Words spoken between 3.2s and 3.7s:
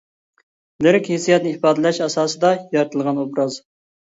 ئوبراز.